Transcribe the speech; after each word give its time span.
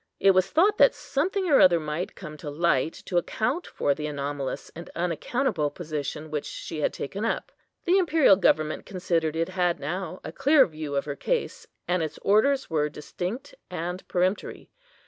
It 0.19 0.31
was 0.31 0.49
thought 0.49 0.79
that 0.79 0.95
something 0.95 1.47
or 1.47 1.59
other 1.59 1.79
might 1.79 2.15
come 2.15 2.35
to 2.37 2.49
light 2.49 2.93
to 3.05 3.17
account 3.19 3.67
for 3.67 3.93
the 3.93 4.07
anomalous 4.07 4.71
and 4.75 4.89
unaccountable 4.95 5.69
position 5.69 6.31
which 6.31 6.47
she 6.47 6.79
had 6.81 6.91
taken 6.91 7.23
up. 7.23 7.51
The 7.85 7.99
imperial 7.99 8.35
government 8.35 8.83
considered 8.87 9.35
it 9.35 9.49
had 9.49 9.79
now 9.79 10.19
a 10.23 10.31
clear 10.31 10.65
view 10.65 10.95
of 10.95 11.05
her 11.05 11.15
case, 11.15 11.67
and 11.87 12.01
its 12.01 12.17
orders 12.23 12.67
were 12.67 12.89
distinct 12.89 13.53
and 13.69 14.07
peremptory. 14.07 14.71